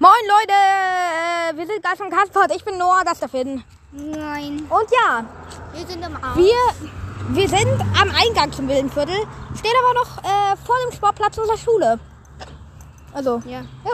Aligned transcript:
Moin 0.00 0.12
Leute, 0.28 0.52
äh, 0.52 1.56
wir 1.56 1.66
sind 1.66 1.82
gerade 1.82 1.96
von 1.96 2.10
Kasport. 2.10 2.52
Ich 2.54 2.64
bin 2.64 2.78
Noah, 2.78 3.02
das 3.04 3.14
ist 3.14 3.22
der 3.22 3.28
Finn. 3.28 3.64
Nein. 3.92 4.64
Und 4.70 4.90
ja, 4.92 5.24
Wir 5.72 5.86
sind 5.86 6.04
im 6.04 6.16
Arsch. 6.22 6.36
wir, 6.36 6.54
wir 7.30 7.48
sind 7.48 7.80
am 8.00 8.10
Eingang 8.14 8.52
zum 8.52 8.68
Wildenviertel, 8.68 9.16
stehen 9.58 9.72
aber 9.82 9.94
noch 9.94 10.18
äh, 10.18 10.56
vor 10.64 10.76
dem 10.86 10.92
Sportplatz 10.94 11.36
unserer 11.38 11.56
Schule. 11.58 11.98
Also, 13.12 13.42
Ja. 13.44 13.60
ja. 13.84 13.92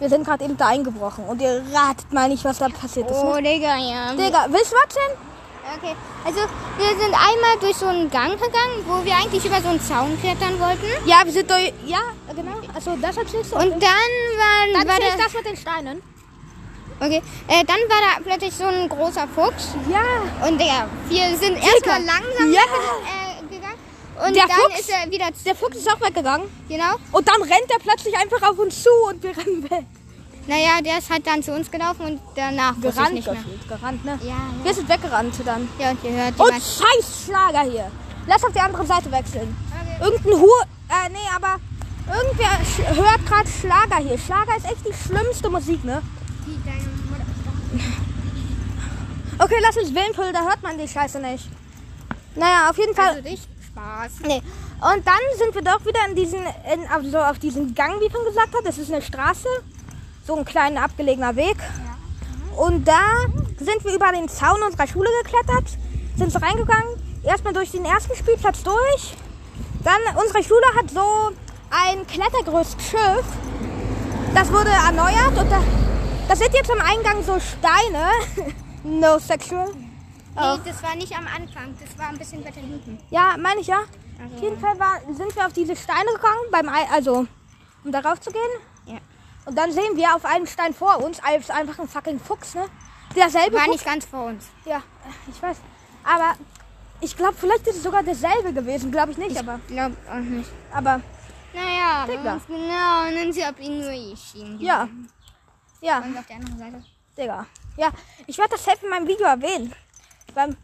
Wir 0.00 0.08
sind 0.08 0.24
gerade 0.26 0.44
eben 0.44 0.56
da 0.56 0.66
eingebrochen 0.68 1.24
und 1.24 1.40
ihr 1.40 1.62
ratet 1.72 2.12
mal 2.12 2.28
nicht, 2.28 2.44
was 2.44 2.58
da 2.58 2.68
passiert 2.68 3.10
ist. 3.10 3.16
Oh, 3.16 3.34
Ne? 3.34 3.42
Digga, 3.42 3.76
ja. 3.76 4.12
Digga, 4.14 4.46
willst 4.50 4.72
du 4.72 4.76
was 4.76 4.94
denn? 4.94 5.33
Okay. 5.76 5.94
Also, 6.24 6.40
wir 6.76 6.88
sind 6.88 7.14
einmal 7.14 7.56
durch 7.60 7.76
so 7.76 7.86
einen 7.86 8.10
Gang 8.10 8.32
gegangen, 8.32 8.84
wo 8.86 9.04
wir 9.04 9.14
eigentlich 9.16 9.44
über 9.44 9.60
so 9.62 9.68
einen 9.68 9.80
Zaun 9.80 10.18
klettern 10.20 10.58
wollten. 10.60 10.86
Ja, 11.06 11.22
wir 11.24 11.32
sind 11.32 11.50
durch. 11.50 11.72
Ja, 11.86 12.00
genau. 12.34 12.52
Also, 12.74 12.96
das 13.00 13.16
erzählst 13.16 13.52
du. 13.52 13.56
Und 13.56 13.70
dann 13.70 13.80
war, 13.80 14.72
dann 14.74 14.88
war 14.88 14.98
da, 15.00 15.16
das 15.24 15.32
mit 15.32 15.46
den 15.46 15.56
Steinen. 15.56 16.02
okay, 17.00 17.22
äh, 17.48 17.64
dann 17.64 17.76
war 17.88 18.00
da 18.16 18.20
plötzlich 18.22 18.54
so 18.54 18.64
ein 18.64 18.88
großer 18.88 19.26
Fuchs. 19.34 19.68
Ja. 19.90 20.46
Und 20.46 20.60
Digga, 20.60 20.86
wir 21.08 21.36
sind 21.38 21.56
erstmal 21.56 22.02
langsam 22.04 22.52
Ja. 22.52 22.60
äh, 22.60 23.54
gegangen. 23.54 23.78
Und 24.26 24.36
Der 24.36 24.46
dann 24.46 24.56
Fuchs? 24.56 24.80
ist 24.80 24.90
er 24.90 25.10
wieder, 25.10 25.26
Der 25.46 25.54
Fuchs 25.54 25.76
ist 25.78 25.90
auch 25.90 26.00
weggegangen. 26.00 26.46
genau. 26.68 26.94
Und 27.12 27.26
dann 27.26 27.40
rennt 27.42 27.70
er 27.70 27.78
plötzlich 27.80 28.14
einfach 28.16 28.42
auf 28.50 28.58
uns 28.58 28.82
zu 28.82 28.90
und 29.08 29.22
wir 29.22 29.36
rennen 29.36 29.62
weg. 29.70 29.86
Naja, 30.46 30.80
der 30.84 30.98
ist 30.98 31.10
halt 31.10 31.26
dann 31.26 31.42
zu 31.42 31.52
uns 31.52 31.70
gelaufen 31.70 32.04
und 32.04 32.20
danach 32.34 32.74
wusste 32.76 32.88
ich 32.88 32.94
Gerannt, 32.94 33.14
nicht 33.14 33.26
mehr. 33.26 33.42
Gerannt, 33.68 34.04
ne? 34.04 34.18
Ja, 34.22 34.28
ja. 34.28 34.36
Wir 34.64 34.74
sind 34.74 34.88
weggerannt 34.88 35.34
dann. 35.44 35.68
Ja, 35.78 35.90
und 35.90 36.04
ihr 36.04 36.10
hört 36.12 36.38
Und 36.38 36.52
scheiß 36.52 37.24
Schlager 37.24 37.62
hier. 37.62 37.90
Lass 38.26 38.44
auf 38.44 38.52
die 38.52 38.60
andere 38.60 38.84
Seite 38.84 39.10
wechseln. 39.10 39.56
Okay. 39.70 40.04
Irgendein 40.04 40.40
Hur... 40.40 40.62
Äh, 40.88 41.08
nee, 41.10 41.18
aber... 41.34 41.56
Irgendwer 42.06 42.58
hört 42.94 43.26
gerade 43.26 43.48
Schlager 43.48 43.96
hier. 43.96 44.18
Schlager 44.18 44.56
ist 44.58 44.66
echt 44.66 44.86
die 44.86 44.92
schlimmste 44.92 45.48
Musik, 45.48 45.82
ne? 45.84 46.02
Wie 46.44 46.58
deine 46.64 46.88
Mutter. 47.08 47.24
Okay, 49.36 49.56
lass 49.60 49.76
uns 49.76 49.92
Willenpüll, 49.92 50.32
da 50.32 50.42
hört 50.44 50.62
man 50.62 50.78
die 50.78 50.86
Scheiße 50.86 51.18
nicht. 51.18 51.48
Naja, 52.36 52.70
auf 52.70 52.78
jeden 52.78 52.94
Fall... 52.94 53.08
Also 53.08 53.22
dich? 53.22 53.40
Spaß. 53.66 54.12
Nee. 54.26 54.42
Und 54.80 55.06
dann 55.06 55.38
sind 55.38 55.54
wir 55.54 55.62
doch 55.62 55.84
wieder 55.84 56.00
in 56.08 56.14
diesen, 56.14 56.40
in, 56.72 56.86
also 56.88 57.18
auf 57.18 57.38
diesen 57.40 57.74
Gang, 57.74 58.00
wie 58.00 58.10
schon 58.10 58.24
gesagt 58.24 58.54
hat. 58.54 58.64
Das 58.64 58.78
ist 58.78 58.92
eine 58.92 59.02
Straße, 59.02 59.48
so 60.24 60.36
ein 60.36 60.44
kleiner 60.44 60.84
abgelegener 60.84 61.36
Weg. 61.36 61.56
Und 62.56 62.86
da 62.86 63.00
sind 63.58 63.84
wir 63.84 63.94
über 63.94 64.12
den 64.12 64.28
Zaun 64.28 64.62
unserer 64.62 64.86
Schule 64.86 65.08
geklettert, 65.22 65.76
sind 66.16 66.32
so 66.32 66.38
reingegangen, 66.38 67.20
erstmal 67.24 67.52
durch 67.52 67.70
den 67.72 67.84
ersten 67.84 68.14
Spielplatz 68.16 68.62
durch. 68.62 69.14
Dann, 69.82 70.00
unsere 70.16 70.42
Schule 70.42 70.64
hat 70.78 70.90
so 70.90 71.32
ein 71.70 72.06
Klettergerüstschiff. 72.06 73.24
Das 74.34 74.50
wurde 74.52 74.70
erneuert 74.70 75.36
und 75.38 75.50
da, 75.50 75.62
da 76.28 76.36
sind 76.36 76.52
jetzt 76.54 76.70
am 76.70 76.80
Eingang 76.80 77.22
so 77.22 77.38
Steine. 77.38 78.08
no 78.84 79.18
sexual. 79.18 79.68
Nee, 80.36 80.58
das 80.64 80.82
war 80.82 80.96
nicht 80.96 81.16
am 81.16 81.26
Anfang. 81.26 81.74
Das 81.80 81.96
war 81.98 82.08
ein 82.08 82.18
bisschen 82.18 82.44
weiter 82.44 82.60
hinten. 82.60 82.98
Ja, 83.10 83.36
meine 83.38 83.60
ich 83.60 83.66
ja. 83.68 83.80
Also- 84.20 84.36
Auf 84.36 84.42
jeden 84.42 84.58
Fall 84.58 84.78
war, 84.78 85.00
sind 85.14 85.34
wir 85.36 85.46
auf 85.46 85.52
diese 85.52 85.76
Steine 85.76 86.10
gegangen, 86.14 86.40
beim 86.50 86.68
Ei, 86.68 86.86
also 86.92 87.26
um 87.84 87.92
darauf 87.92 88.20
zu 88.20 88.30
gehen. 88.30 88.73
Und 89.46 89.56
dann 89.56 89.72
sehen 89.72 89.96
wir 89.96 90.14
auf 90.14 90.24
einem 90.24 90.46
Stein 90.46 90.72
vor 90.74 91.02
uns 91.04 91.22
als 91.22 91.50
einfach 91.50 91.78
ein 91.78 91.88
fucking 91.88 92.18
Fuchs, 92.20 92.54
ne? 92.54 92.66
Derselbe 93.14 93.56
War 93.56 93.64
Fuchs. 93.64 93.72
nicht 93.76 93.84
ganz 93.84 94.04
vor 94.06 94.26
uns. 94.26 94.46
Ja, 94.64 94.82
ich 95.30 95.40
weiß. 95.42 95.58
Aber 96.02 96.34
ich 97.00 97.16
glaube, 97.16 97.34
vielleicht 97.38 97.66
ist 97.66 97.76
es 97.76 97.82
sogar 97.82 98.02
derselbe 98.02 98.52
gewesen, 98.52 98.90
glaube 98.90 99.12
ich 99.12 99.18
nicht, 99.18 99.36
aber 99.38 99.60
Glaub 99.68 99.92
auch 100.10 100.14
nicht. 100.16 100.50
aber 100.72 101.00
Naja, 101.52 102.06
Digga. 102.06 102.40
genau. 102.48 103.08
Und 103.08 103.14
dann 103.16 103.32
sie 103.32 103.44
ab 103.44 103.58
ihn 103.60 103.80
nur 103.80 103.90
geschieden. 104.10 104.60
ja. 104.60 104.88
Ja, 105.80 105.98
Und 105.98 106.16
auf 106.16 106.26
der 106.26 106.36
anderen 106.36 106.58
Seite. 106.58 106.84
Digga. 107.18 107.46
Ja, 107.76 107.90
ich 108.26 108.38
werde 108.38 108.52
das 108.52 108.64
safe 108.64 108.78
in 108.84 108.88
meinem 108.90 109.06
Video 109.06 109.26
erwähnen. 109.26 109.74
Beim 110.34 110.56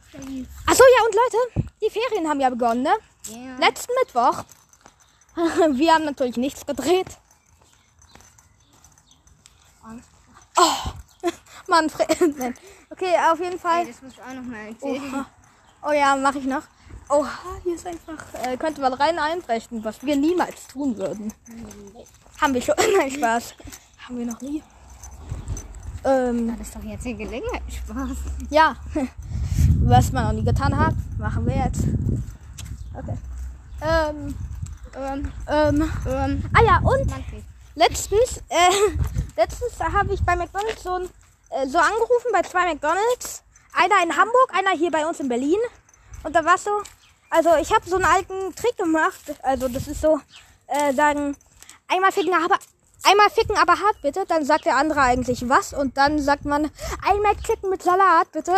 Achso, 0.66 0.82
ja, 0.82 1.04
und 1.04 1.14
Leute, 1.14 1.68
die 1.82 1.90
Ferien 1.90 2.26
haben 2.28 2.40
ja 2.40 2.48
begonnen, 2.48 2.82
ne? 2.82 2.92
Ja. 3.28 3.56
Letzten 3.58 3.92
Mittwoch. 4.02 4.44
Wir 5.76 5.94
haben 5.94 6.04
natürlich 6.06 6.38
nichts 6.38 6.64
gedreht. 6.64 7.19
Oh, 10.56 10.90
Manfred. 11.68 12.54
Okay, 12.90 13.14
auf 13.32 13.38
jeden 13.40 13.58
Fall. 13.58 13.82
Ey, 13.82 13.92
das 13.92 14.02
muss 14.02 14.12
ich 14.12 14.22
auch 14.22 14.34
noch 14.34 14.42
mal 14.42 14.66
erzählen. 14.68 15.24
Oh, 15.82 15.88
oh 15.88 15.92
ja, 15.92 16.16
mache 16.16 16.38
ich 16.38 16.44
noch. 16.46 16.62
Oh, 17.08 17.24
hier 17.64 17.74
ist 17.74 17.86
einfach. 17.86 18.22
Äh, 18.44 18.56
könnte 18.56 18.80
man 18.80 18.92
rein 18.94 19.18
einbrechen, 19.18 19.82
was 19.84 20.02
wir 20.04 20.16
niemals 20.16 20.66
tun 20.68 20.96
würden. 20.96 21.32
Haben 22.40 22.54
wir 22.54 22.62
schon. 22.62 22.74
Nein, 22.98 23.10
Spaß. 23.10 23.54
Haben 24.06 24.18
wir 24.18 24.26
noch 24.26 24.40
nie. 24.40 24.62
Ähm, 26.04 26.56
Das 26.56 26.68
ist 26.68 26.76
doch 26.76 26.82
jetzt 26.82 27.04
die 27.04 27.16
Gelegenheit. 27.16 27.62
Spaß. 27.68 28.16
ja. 28.50 28.76
Was 29.82 30.12
man 30.12 30.24
noch 30.24 30.32
nie 30.32 30.44
getan 30.44 30.76
hat, 30.78 30.94
machen 31.18 31.46
wir 31.46 31.56
jetzt. 31.56 31.84
Okay. 32.94 33.16
Ähm, 33.82 34.34
Ähm, 34.94 35.32
ähm. 35.48 35.90
ähm, 36.06 36.44
Ah 36.52 36.62
ja, 36.64 36.76
und 36.78 37.08
Manfred. 37.10 37.44
Letztens, 37.80 38.42
äh, 38.48 38.70
letztens 39.36 39.80
habe 39.80 40.12
ich 40.12 40.20
bei 40.22 40.36
McDonalds 40.36 40.82
so, 40.82 40.98
äh, 41.50 41.66
so 41.66 41.78
angerufen 41.78 42.30
bei 42.32 42.42
zwei 42.42 42.66
McDonalds. 42.66 43.42
Einer 43.72 44.02
in 44.02 44.16
Hamburg, 44.16 44.52
einer 44.52 44.76
hier 44.76 44.91
bei 44.91 45.06
uns 45.06 45.20
in 45.20 45.28
Berlin. 45.28 45.58
Und 46.22 46.34
da 46.34 46.44
war 46.44 46.58
so, 46.58 46.82
also 47.30 47.50
ich 47.60 47.72
habe 47.72 47.88
so 47.88 47.96
einen 47.96 48.04
alten 48.04 48.54
Trick 48.54 48.76
gemacht. 48.76 49.20
Also 49.42 49.69
das 49.69 49.88
ist 49.88 50.02
so, 50.02 50.20
äh, 50.66 50.92
sagen, 50.92 51.36
einmal 51.88 52.12
ficken, 52.12 52.34
aber 52.34 52.58
einmal 53.04 53.30
ficken, 53.30 53.56
aber 53.56 53.72
hart 53.72 54.02
bitte. 54.02 54.24
Dann 54.26 54.44
sagt 54.44 54.66
der 54.66 54.76
andere 54.76 55.00
eigentlich 55.00 55.48
was 55.48 55.72
und 55.72 55.96
dann 55.96 56.19
sagt 56.19 56.44
man 56.44 56.70
einmal 57.02 57.34
klicken 57.36 57.70
mit 57.70 57.82
Salat 57.82 58.30
bitte. 58.32 58.52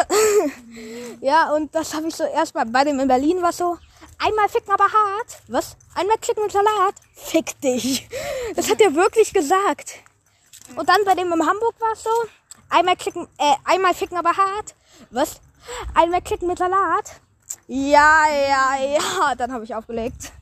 ja 1.20 1.52
und 1.52 1.74
das 1.74 1.94
habe 1.94 2.08
ich 2.08 2.16
so 2.16 2.24
erstmal 2.24 2.66
bei 2.66 2.84
dem 2.84 2.98
in 2.98 3.08
Berlin 3.08 3.40
war 3.42 3.52
so. 3.52 3.78
Einmal 4.18 4.48
ficken, 4.48 4.72
aber 4.72 4.84
hart. 4.84 5.42
Was? 5.48 5.76
Einmal 5.94 6.18
klicken 6.18 6.42
mit 6.42 6.52
Salat? 6.52 6.94
Fick 7.14 7.60
dich. 7.60 8.08
Das 8.54 8.70
hat 8.70 8.80
er 8.80 8.94
wirklich 8.94 9.32
gesagt. 9.32 9.94
Und 10.76 10.88
dann 10.88 11.04
bei 11.04 11.14
dem 11.14 11.32
in 11.32 11.46
Hamburg 11.46 11.74
war 11.80 11.92
es 11.92 12.02
so. 12.02 12.10
Einmal 12.68 12.96
klicken, 12.96 13.26
äh, 13.38 13.54
einmal 13.64 13.94
ficken, 13.94 14.16
aber 14.16 14.36
hart. 14.36 14.74
Was? 15.10 15.40
Einmal 15.94 16.22
klicken 16.22 16.48
mit 16.48 16.58
Salat? 16.58 17.20
Ja, 17.66 18.26
ja, 18.28 18.76
ja. 18.76 19.34
Dann 19.36 19.52
habe 19.52 19.64
ich 19.64 19.74
aufgelegt. 19.74 20.32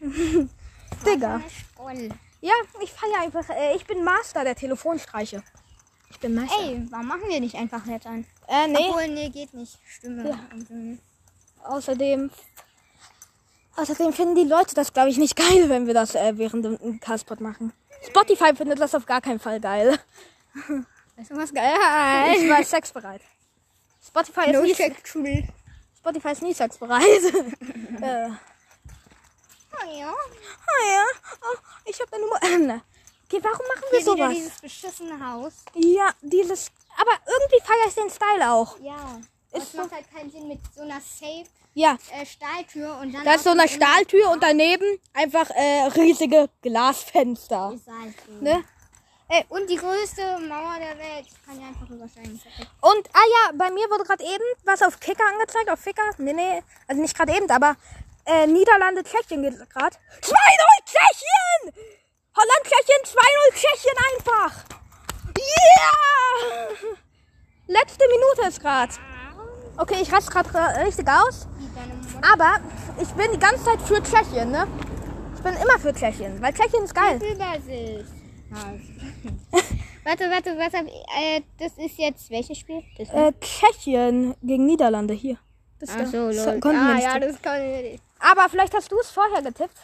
Digga. 1.06 1.40
Ja, 2.40 2.54
ich 2.80 2.92
feiere 2.92 3.20
einfach. 3.20 3.48
Äh, 3.50 3.76
ich 3.76 3.84
bin 3.84 4.04
Master 4.04 4.44
der 4.44 4.54
Telefonstreiche. 4.54 5.42
Ich 6.10 6.20
bin 6.20 6.34
Meister. 6.34 6.56
Ey, 6.60 6.86
warum 6.90 7.06
machen 7.06 7.28
wir 7.28 7.40
nicht 7.40 7.54
einfach 7.56 7.84
jetzt 7.86 8.06
an? 8.06 8.24
Äh, 8.46 8.68
nee. 8.68 8.78
Obwohl, 8.88 9.08
nee, 9.08 9.28
geht 9.28 9.54
nicht. 9.54 9.78
Stimme. 9.86 10.28
Ja. 10.28 10.38
Und, 10.52 11.00
Außerdem. 11.64 12.30
Außerdem 13.78 14.12
finden 14.12 14.34
die 14.34 14.44
Leute 14.48 14.74
das, 14.74 14.92
glaube 14.92 15.08
ich, 15.08 15.18
nicht 15.18 15.36
geil, 15.36 15.68
wenn 15.68 15.86
wir 15.86 15.94
das 15.94 16.16
äh, 16.16 16.32
während 16.36 16.64
dem 16.64 16.98
Castpod 17.00 17.40
machen. 17.40 17.72
Spotify 18.08 18.54
findet 18.54 18.80
das 18.80 18.92
auf 18.94 19.06
gar 19.06 19.20
keinen 19.20 19.38
Fall 19.38 19.60
geil. 19.60 19.98
Weißt 21.16 21.30
du 21.30 21.36
was 21.36 21.54
geil? 21.54 21.76
Ich 22.36 22.48
war 22.48 22.62
sexbereit. 22.64 23.20
Spotify 24.04 24.50
ist 24.50 24.54
No 24.54 24.62
nie, 24.62 24.74
sexual. 24.74 25.44
Spotify 25.96 26.32
ist 26.32 26.42
nie 26.42 26.54
sexbereit. 26.54 27.02
äh, 28.02 28.30
Oh 29.80 29.90
ja. 29.92 30.08
ah 30.10 30.92
ja, 30.92 31.04
oh, 31.42 31.56
ich 31.84 32.00
habe 32.00 32.12
eine 32.12 32.24
Nummer. 32.24 32.36
okay, 33.24 33.40
warum 33.42 33.66
machen 33.68 33.84
wir 33.90 33.98
Hier 33.98 34.04
sowas? 34.04 34.34
dieses 34.34 34.60
beschissene 34.60 35.30
Haus. 35.30 35.52
Ja, 35.74 36.10
dieses. 36.20 36.72
Aber 36.96 37.12
irgendwie 37.26 37.60
feiere 37.64 37.86
ich 37.86 37.94
den 37.94 38.10
Style 38.10 38.50
auch. 38.50 38.78
Ja. 38.80 39.20
Es 39.52 39.72
macht 39.74 39.92
halt 39.92 40.04
keinen 40.14 40.30
Sinn 40.30 40.48
mit 40.48 40.60
so 40.74 40.82
einer 40.82 41.00
Safe 41.00 41.44
Ja, 41.74 41.96
äh, 42.12 42.26
Stahltür 42.26 42.98
und 43.00 43.12
dann. 43.12 43.24
da 43.24 43.34
ist 43.34 43.44
so 43.44 43.50
eine 43.50 43.68
Stahltür 43.68 44.30
und 44.30 44.42
daneben 44.42 45.00
einfach 45.14 45.50
äh, 45.50 45.86
riesige 45.96 46.48
Glasfenster. 46.62 47.72
Ist 47.74 47.86
halt 47.86 48.14
so. 48.26 48.44
Ne? 48.44 48.64
Und 49.50 49.68
die 49.68 49.76
größte 49.76 50.38
Mauer 50.38 50.76
der 50.78 50.96
Welt. 50.98 51.26
Kann 51.44 51.60
ja 51.60 51.68
einfach 51.68 51.88
übersteigen. 51.90 52.38
Perfekt. 52.38 52.70
Und, 52.80 53.08
ah 53.12 53.26
ja, 53.30 53.52
bei 53.54 53.70
mir 53.70 53.84
wurde 53.90 54.04
gerade 54.04 54.24
eben 54.24 54.44
was 54.64 54.80
auf 54.80 54.98
Kicker 55.00 55.24
angezeigt, 55.26 55.70
auf 55.70 55.78
Ficker. 55.80 56.02
Nee, 56.16 56.32
nee, 56.32 56.62
also 56.86 57.02
nicht 57.02 57.14
gerade 57.14 57.36
eben, 57.36 57.50
aber 57.50 57.76
äh, 58.24 58.46
Niederlande, 58.46 59.04
Tschechien 59.04 59.42
geht 59.42 59.58
gerade. 59.70 59.96
2-0 60.22 60.34
Tschechien! 60.86 61.74
Holland, 62.36 62.64
Tschechien, 62.64 63.02
2-0 63.04 63.54
Tschechien 63.54 63.96
einfach! 64.16 64.64
Yeah! 65.36 66.68
Letzte 67.66 68.04
Minute 68.08 68.48
ist 68.48 68.60
gerade. 68.60 68.94
Okay, 69.78 69.96
ich 70.02 70.12
raste 70.12 70.30
gerade 70.30 70.50
richtig 70.84 71.06
aus, 71.08 71.46
aber 72.20 72.56
ich 73.00 73.08
bin 73.10 73.30
die 73.32 73.38
ganze 73.38 73.64
Zeit 73.64 73.80
für 73.82 74.02
Tschechien, 74.02 74.50
ne? 74.50 74.66
Ich 75.36 75.40
bin 75.42 75.54
immer 75.54 75.78
für 75.78 75.94
Tschechien, 75.94 76.40
weil 76.42 76.52
Tschechien 76.52 76.82
ist 76.84 76.94
geil. 76.94 77.16
Übersicht. 77.22 78.04
warte, 80.04 80.24
warte, 80.30 80.58
warte. 80.58 80.76
Äh, 81.16 81.42
das 81.58 81.72
ist 81.78 81.96
jetzt 81.98 82.28
welches 82.30 82.58
Spiel? 82.58 82.82
Äh, 82.98 83.32
Tschechien 83.40 84.34
gegen 84.42 84.66
Niederlande 84.66 85.14
hier. 85.14 85.36
Das 85.78 85.90
Ach 85.90 86.06
so, 86.06 86.32
So- 86.32 86.50
lol. 86.50 86.74
Ah, 86.74 86.98
ja, 86.98 87.18
das 87.20 87.40
kann 87.40 87.62
ich 87.62 87.82
nicht. 87.92 88.02
Aber 88.18 88.48
vielleicht 88.48 88.74
hast 88.74 88.90
du 88.90 88.98
es 88.98 89.10
vorher 89.10 89.42
getippt. 89.42 89.76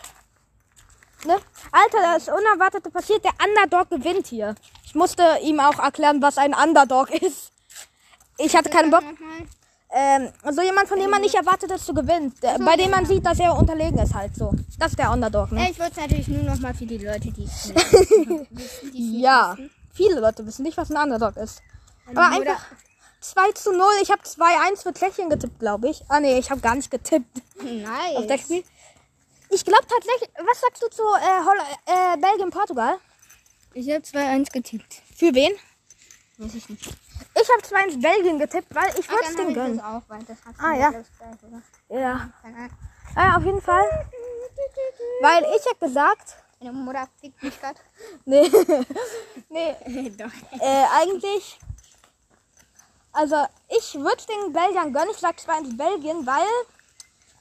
Ne? 1.25 1.37
Alter, 1.70 1.99
das 2.14 2.29
Unerwartete 2.29 2.90
passiert. 2.90 3.25
Der 3.25 3.32
Underdog 3.47 3.90
gewinnt 3.90 4.26
hier. 4.26 4.56
Ich 4.85 4.94
musste 4.97 5.23
ihm 5.43 5.61
auch 5.61 5.79
erklären, 5.79 6.20
was 6.20 6.37
ein 6.37 6.52
Underdog 6.52 7.11
ist. 7.23 7.52
Ich 8.38 8.56
hatte 8.56 8.70
keinen 8.70 8.90
Bock. 8.90 9.05
Ähm, 9.96 10.32
so 10.50 10.61
jemand, 10.61 10.88
von 10.88 10.99
dem 10.99 11.08
man 11.08 11.20
nicht 11.20 11.37
erwartet, 11.37 11.70
dass 11.70 11.87
du 11.87 11.94
gewinnst. 11.94 12.43
Der, 12.43 12.58
bei 12.58 12.75
dem 12.76 12.91
man 12.91 13.06
sieht, 13.06 13.25
dass 13.25 13.38
er 13.38 13.56
unterlegen 13.56 13.96
ist 13.99 14.12
halt 14.12 14.35
so. 14.35 14.52
Das 14.76 14.91
ist 14.91 14.99
der 14.99 15.12
Underdog, 15.12 15.52
ne? 15.52 15.70
Ich 15.70 15.79
wollte 15.79 15.93
es 15.93 15.96
natürlich 15.99 16.26
nur 16.26 16.43
noch 16.43 16.58
mal 16.58 16.75
für 16.75 16.85
die 16.85 16.99
Leute, 16.99 17.31
die 17.31 17.44
es 17.44 17.67
nicht 17.67 18.50
Ja. 19.23 19.55
wissen. 19.56 19.70
Viele 19.93 20.19
Leute 20.19 20.44
wissen 20.44 20.64
nicht, 20.64 20.76
was 20.76 20.91
ein 20.91 20.96
Underdog 20.96 21.37
ist. 21.37 21.62
Meine 22.06 22.20
Aber 22.20 22.37
einfach 22.50 22.64
2 23.20 23.52
zu 23.52 23.70
0. 23.73 23.87
Ich 24.02 24.11
habe 24.11 24.20
2-1 24.23 24.82
für 24.82 24.93
Tschechien 24.93 25.31
getippt, 25.31 25.61
glaube 25.61 25.88
ich. 25.88 26.02
Ah 26.08 26.19
nee, 26.19 26.38
ich 26.38 26.50
habe 26.50 26.61
gar 26.61 26.75
nicht 26.75 26.90
getippt 26.90 27.40
Nice. 27.62 28.17
auf 28.17 28.26
das 28.26 28.40
Spiel. 28.40 28.64
Ich 29.50 29.64
glaube 29.64 29.85
tatsächlich, 29.88 30.29
was 30.44 30.61
sagst 30.61 30.82
du 30.82 30.88
zu 30.88 31.02
äh, 31.02 32.14
äh, 32.14 32.17
Belgien, 32.20 32.50
Portugal? 32.50 32.97
Ich 33.75 33.88
habe 33.90 34.00
2-1 34.00 34.50
getippt. 34.52 35.02
Für 35.17 35.32
wen? 35.32 35.52
Weiß 36.38 36.55
ich 36.56 36.69
nicht. 36.69 36.88
Ich 37.40 37.49
habe 37.50 37.88
2-1 37.90 38.00
Belgien 38.00 38.38
getippt, 38.38 38.75
weil 38.75 38.88
ich 38.99 39.08
würde 39.08 39.25
es 39.25 39.31
ich 39.31 39.55
gönnen. 39.55 39.81
auch, 39.81 40.02
Ah, 40.58 40.69
mir 40.69 40.78
ja. 40.78 40.90
gleich? 40.90 41.06
Ja. 41.88 42.28
Ja, 43.16 43.37
auf 43.37 43.44
jeden 43.44 43.61
Fall. 43.62 44.08
Weil 45.20 45.44
ich 45.56 45.66
habe 45.66 45.78
gesagt, 45.81 46.37
Meine 46.61 46.72
Mutter 46.72 47.08
fickt 47.20 47.43
mich 47.43 47.61
gerade. 47.61 47.78
nee, 48.25 48.50
nee, 49.49 50.11
Doch. 50.11 50.31
äh, 50.61 50.84
eigentlich, 50.93 51.58
also 53.12 53.46
ich 53.69 53.94
würde 53.94 54.25
den 54.26 54.52
Belgiern 54.52 54.93
gönnen. 54.93 55.11
Ich 55.12 55.19
sag 55.19 55.37
2-1 55.38 55.76
Belgien, 55.76 56.26
weil, 56.26 56.46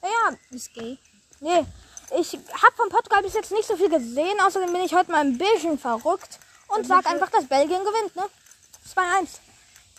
naja, 0.01 0.37
Ist 0.51 0.73
gay. 0.73 0.97
Nee, 1.39 1.65
ich 2.19 2.33
habe 2.33 2.75
von 2.75 2.89
Portugal 2.89 3.21
bis 3.23 3.33
jetzt 3.33 3.51
nicht 3.51 3.67
so 3.67 3.75
viel 3.75 3.89
gesehen. 3.89 4.39
Außerdem 4.45 4.71
bin 4.71 4.81
ich 4.83 4.93
heute 4.93 5.11
mal 5.11 5.21
ein 5.21 5.37
bisschen 5.37 5.77
verrückt 5.79 6.39
und 6.67 6.85
sag 6.85 7.05
einfach, 7.05 7.29
dass 7.29 7.45
Belgien 7.45 7.83
gewinnt, 7.83 8.15
ne? 8.15 8.25
2-1. 8.95 9.27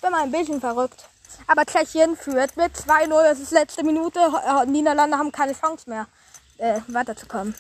Ich 0.05 0.11
bin 0.11 0.19
mal 0.19 0.25
ein 0.25 0.31
bisschen 0.31 0.61
verrückt. 0.61 1.03
Aber 1.47 1.65
Tschechien 1.65 2.15
führt 2.15 2.59
mit 2.59 2.77
2-0. 2.77 3.23
Es 3.33 3.41
ist 3.41 3.53
letzte 3.53 3.83
Minute. 3.83 4.21
Äh, 4.21 4.67
Niederlande 4.67 5.17
haben 5.17 5.33
keine 5.33 5.55
Chance 5.55 5.89
mehr, 5.89 6.07
äh, 6.59 6.79
weiterzukommen. 6.89 7.55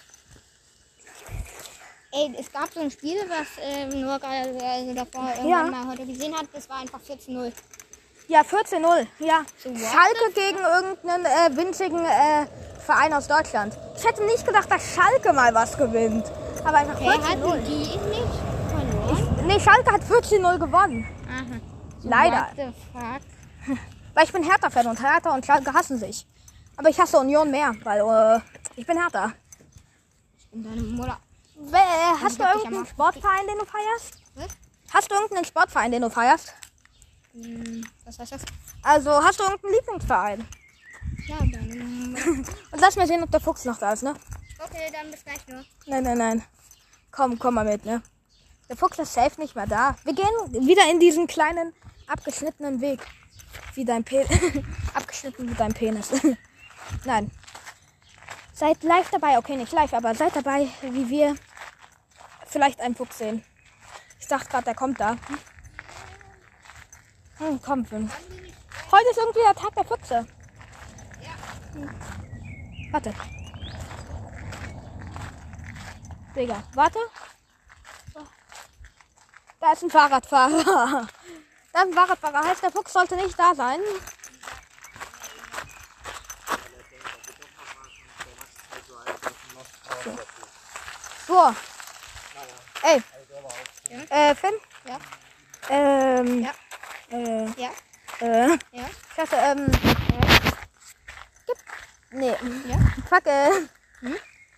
Ey, 2.13 2.37
es 2.39 2.53
gab 2.53 2.71
so 2.71 2.81
ein 2.81 2.91
Spiel, 2.91 3.17
was 3.31 3.47
ähm, 3.63 3.99
nur 3.99 4.19
gerade 4.19 4.63
also 4.63 4.93
davor 4.95 5.27
irgendwann 5.31 5.49
Ja. 5.49 5.63
mal 5.71 5.89
heute 5.89 6.05
gesehen 6.05 6.37
hat. 6.37 6.45
Das 6.53 6.69
war 6.69 6.81
einfach 6.81 7.01
14-0. 7.01 7.51
Ja, 8.29 8.43
14-0. 8.43 9.07
Ja. 9.21 9.41
So, 9.63 9.71
Schalke 9.75 10.33
gegen 10.35 10.59
irgendeinen 10.59 11.25
äh, 11.25 11.57
winzigen 11.57 12.05
äh, 12.05 12.47
Verein 12.85 13.15
aus 13.15 13.27
Deutschland. 13.27 13.75
Ich 13.97 14.05
hätte 14.05 14.23
nicht 14.25 14.47
gedacht, 14.47 14.71
dass 14.71 14.83
Schalke 14.95 15.33
mal 15.33 15.55
was 15.55 15.79
gewinnt. 15.79 16.27
Aber 16.63 16.77
einfach 16.77 17.01
Hey, 17.01 17.09
14-0. 17.09 17.23
hatten 17.23 17.65
die 17.65 17.79
nicht 17.79 18.29
verloren? 18.69 19.47
Nee, 19.47 19.59
Schalke 19.59 19.91
hat 19.91 20.03
14-0 20.03 20.59
gewonnen. 20.59 21.09
Aha. 21.27 21.74
Leider. 22.05 22.49
What 22.55 22.57
the 22.57 22.73
fuck? 22.93 23.79
Weil 24.15 24.25
ich 24.25 24.33
bin 24.33 24.43
Hertha-Fan 24.45 24.87
und 24.87 25.03
Hertha 25.03 25.35
und 25.35 25.45
Schalke 25.45 25.73
hassen 25.73 25.99
sich. 25.99 26.27
Aber 26.77 26.89
ich 26.89 26.99
hasse 27.01 27.19
Union 27.19 27.51
mehr, 27.51 27.73
weil 27.85 28.01
äh, 28.01 28.41
ich 28.77 28.87
bin 28.87 28.99
Hertha. 29.01 29.33
Und 30.53 30.65
deine 30.65 30.83
Mutter. 30.83 31.19
We- 31.57 31.77
äh, 31.77 32.23
hast 32.23 32.39
du 32.39 32.43
irgendeinen 32.45 32.87
Sportverein, 32.87 33.47
den 33.49 33.59
du 33.59 33.65
feierst? 33.65 34.19
Was? 34.35 34.47
Hast 34.93 35.11
du 35.11 35.15
irgendeinen 35.15 35.45
Sportverein, 35.45 35.91
den 35.93 36.03
du 36.03 36.11
feierst? 36.11 36.53
Hm, 37.33 37.85
was 38.05 38.19
heißt 38.19 38.33
das? 38.33 38.43
Also 38.83 39.11
hast 39.11 39.39
du 39.41 39.45
irgendeinen 39.45 39.75
Lieblingsverein? 39.75 40.49
Ja, 41.27 41.37
deine 41.39 41.85
Mutter. 41.85 42.29
Und 42.73 42.81
lass 42.81 42.97
mir 42.97 43.07
sehen, 43.07 43.23
ob 43.23 43.31
der 43.31 43.41
Fuchs 43.41 43.65
noch 43.65 43.79
da 43.79 43.93
ist, 43.93 44.03
ne? 44.03 44.15
Okay, 44.59 44.91
dann 44.93 45.11
bis 45.11 45.25
gleich 45.25 45.47
nur. 45.49 45.65
Nein, 45.87 46.03
nein, 46.05 46.19
nein. 46.19 46.45
Komm, 47.11 47.39
komm 47.39 47.55
mal 47.55 47.65
mit, 47.65 47.85
ne? 47.85 48.03
Der 48.69 48.77
Fuchs 48.77 48.99
ist 48.99 49.13
safe 49.15 49.41
nicht 49.41 49.55
mehr 49.57 49.67
da. 49.67 49.97
Wir 50.05 50.15
gehen 50.15 50.67
wieder 50.67 50.89
in 50.91 50.99
diesen 51.01 51.27
kleinen, 51.27 51.73
abgeschnittenen 52.07 52.81
Weg. 52.81 53.01
Wie 53.75 53.85
dein 53.85 54.05
Penis. 54.05 54.29
Abgeschnitten 54.95 55.49
wie 55.49 55.55
dein 55.55 55.73
Penis. 55.73 56.11
nein. 57.05 57.31
Seid 58.53 58.83
live 58.83 59.11
dabei. 59.11 59.39
Okay, 59.39 59.57
nicht 59.57 59.73
live, 59.73 59.93
aber 59.93 60.15
seid 60.15 60.37
dabei, 60.37 60.69
wie 60.83 61.09
wir 61.09 61.35
vielleicht 62.47 62.81
einen 62.81 62.95
Fuchs 62.95 63.19
sehen. 63.19 63.45
Ich 64.21 64.27
dachte 64.29 64.49
gerade, 64.49 64.65
der 64.65 64.75
kommt 64.75 65.01
da. 65.01 65.17
Hm, 67.39 67.61
komm, 67.63 67.85
fünf. 67.85 68.13
Heute 68.93 69.11
ist 69.11 69.19
irgendwie 69.19 69.41
der 69.41 69.55
Tag 69.55 69.75
der 69.75 69.85
Füchse. 69.85 70.27
Hm. 71.75 71.91
Warte. 72.93 73.13
Digga, 76.37 76.63
warte. 76.75 76.99
Da 79.61 79.73
ist 79.73 79.83
ein 79.83 79.91
Fahrradfahrer. 79.91 81.09
Da 81.75 81.81
ist 81.83 81.89
ein 81.89 81.93
Fahrradfahrer. 81.93 82.49
Heißt, 82.49 82.63
der 82.63 82.71
Fuchs 82.71 82.93
sollte 82.93 83.17
nicht 83.17 83.37
da 83.37 83.53
sein. 83.53 83.81
So. 91.27 91.55
Ey. 92.83 93.03
Äh, 94.09 94.35
Finn? 94.37 94.55
Ja. 94.87 94.99
Ähm. 95.69 96.43
Ja. 96.45 96.53
Äh. 97.11 97.45
Ja. 97.61 97.71
Äh. 98.21 98.59
Ja. 98.71 98.85
Ich 99.09 99.17
dachte, 99.17 99.37
ähm. 99.37 99.67
Gib. 101.47 101.59
Nee. 102.13 102.37
Ja. 102.69 102.79
Fuck, 103.09 103.27
äh. 103.27 103.51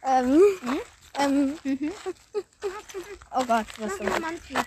Ähm. 0.03 0.43
Ähm. 1.19 1.59
Oh 3.39 3.45
Gott, 3.45 3.67
was 3.79 3.93
Mach 4.01 4.31
denn? 4.49 4.65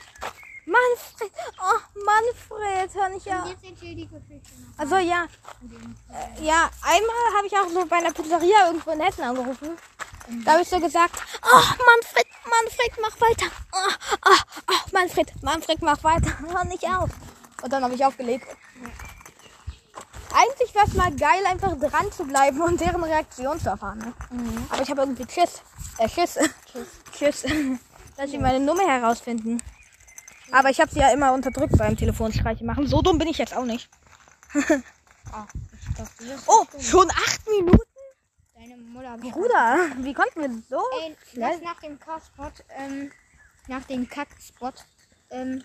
Manfred. 0.69 1.31
Oh, 1.59 1.79
Manfred, 2.05 2.93
hör 2.93 3.09
nicht 3.09 3.27
auf. 3.27 3.47
Jetzt 3.49 3.63
noch. 3.63 4.77
Also 4.77 4.95
ja. 4.97 5.25
Äh, 6.13 6.43
ja, 6.43 6.69
einmal 6.81 7.37
habe 7.37 7.47
ich 7.47 7.57
auch 7.57 7.67
so 7.69 7.85
bei 7.85 7.97
einer 7.97 8.11
Pizzeria 8.11 8.67
irgendwo 8.67 8.91
in 8.91 9.01
Hessen 9.01 9.23
angerufen. 9.23 9.77
Da 10.45 10.51
habe 10.51 10.61
ich 10.61 10.69
so 10.69 10.79
gesagt, 10.79 11.15
oh, 11.41 11.65
Manfred, 11.89 12.27
Manfred, 12.43 12.91
mach 13.01 13.19
weiter. 13.19 13.51
Oh, 13.73 13.93
oh, 14.25 14.37
oh, 14.69 14.89
Manfred, 14.91 15.31
Manfred, 15.41 15.81
mach 15.81 16.03
weiter. 16.03 16.37
Hör 16.53 16.63
nicht 16.65 16.83
auf. 16.83 17.09
Und 17.63 17.73
dann 17.73 17.83
habe 17.83 17.95
ich 17.95 18.05
aufgelegt. 18.05 18.47
Eigentlich 20.31 20.75
wäre 20.75 20.85
es 20.85 20.93
mal 20.93 21.11
geil, 21.15 21.43
einfach 21.47 21.75
dran 21.79 22.11
zu 22.11 22.25
bleiben 22.25 22.61
und 22.61 22.79
deren 22.79 23.03
Reaktion 23.03 23.59
zu 23.59 23.69
erfahren. 23.69 23.97
Ne? 23.97 24.13
Aber 24.69 24.83
ich 24.83 24.89
habe 24.91 25.01
irgendwie 25.01 25.25
Schiss. 25.27 25.63
Äh, 25.97 26.07
Schiss. 26.07 26.37
Schiss. 27.17 27.43
Dass 28.17 28.29
sie 28.29 28.37
meine 28.37 28.59
Nummer 28.59 28.83
herausfinden. 28.83 29.59
Aber 30.51 30.69
ich 30.69 30.79
habe 30.79 30.91
sie 30.91 30.99
ja 30.99 31.11
immer 31.11 31.33
unterdrückt 31.33 31.77
beim 31.77 31.95
Telefonstreiche 31.97 32.63
machen. 32.65 32.87
So 32.87 33.01
dumm 33.01 33.17
bin 33.17 33.27
ich 33.27 33.37
jetzt 33.37 33.55
auch 33.55 33.65
nicht. 33.65 33.89
Ah, 35.31 35.45
ich 35.73 35.95
dachte, 35.95 36.39
Oh, 36.47 36.65
schon 36.79 37.07
acht 37.11 37.47
Minuten? 37.47 37.83
deine 38.55 38.77
Mutter. 38.77 39.15
Bruder, 39.19 39.77
wie 39.99 40.13
konnten 40.15 40.41
wir 40.41 40.49
so 40.67 40.81
Ey, 41.03 41.15
schnell? 41.31 41.51
lass 41.51 41.61
nach 41.61 41.79
dem 41.81 41.99
Kackspot, 41.99 42.53
ähm, 42.75 43.11
nach 43.67 43.83
dem 43.83 44.09
Kackspot, 44.09 44.73
ähm, 45.29 45.63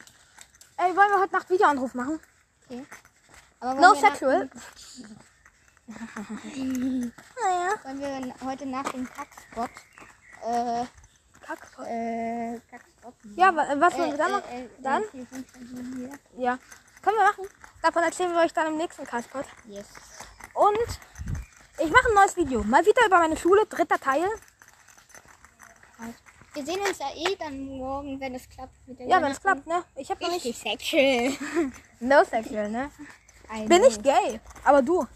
Ey, 0.76 0.94
wollen 0.94 1.08
wir 1.10 1.18
heute 1.18 1.32
Nacht 1.32 1.48
Videoanruf 1.48 1.94
machen? 1.94 2.20
okay. 2.66 2.84
Aber 3.60 3.80
No 3.80 3.94
sexual. 3.94 4.50
Naja. 6.54 7.74
Wollen 7.84 8.00
wir 8.00 8.34
heute 8.44 8.66
nach 8.66 8.90
dem 8.90 9.08
Kackspot, 9.08 9.70
äh, 10.46 10.84
Kackspot. 11.46 11.86
äh, 11.86 12.60
Kackspot. 12.70 13.14
Ja, 13.36 13.54
wa- 13.54 13.66
was 13.76 13.94
äh, 13.94 13.98
wollen 13.98 14.10
wir 14.12 14.18
dann 14.18 14.30
äh, 14.30 14.32
machen? 14.34 14.44
äh, 14.52 14.68
Dann? 14.82 15.02
äh, 15.02 15.06
Telefonstreiche 15.06 15.66
hier. 15.96 16.10
Ja. 16.44 16.58
Können 17.02 17.16
wir 17.18 17.24
machen. 17.26 17.44
Davon 17.82 18.02
erzählen 18.02 18.32
wir 18.32 18.40
euch 18.40 18.52
dann 18.52 18.66
im 18.68 18.76
nächsten 18.78 19.04
Castpot. 19.04 19.44
Yes. 19.66 19.86
Und 20.54 20.78
ich 21.78 21.90
mache 21.90 22.08
ein 22.08 22.14
neues 22.14 22.36
Video. 22.36 22.62
Mal 22.64 22.84
wieder 22.86 23.04
über 23.06 23.18
meine 23.18 23.36
Schule, 23.36 23.66
dritter 23.66 23.98
Teil. 23.98 24.24
Wir 26.54 26.64
sehen 26.64 26.80
uns 26.80 26.98
ja 26.98 27.06
eh 27.16 27.34
dann 27.36 27.66
morgen, 27.78 28.20
wenn 28.20 28.34
es 28.36 28.48
klappt 28.48 28.74
Ja, 29.00 29.20
wenn 29.20 29.32
es 29.32 29.40
klappt, 29.40 29.66
ne? 29.66 29.82
Ich 29.96 30.08
habe 30.08 30.22
noch 30.22 30.30
nicht. 30.30 30.56
Sexuell. 30.56 31.32
No 32.00 32.22
sexual, 32.24 32.70
ne? 32.70 32.90
Bin 33.66 33.82
ich 33.84 34.00
gay. 34.02 34.40
Aber 34.64 34.80
du. 34.82 35.06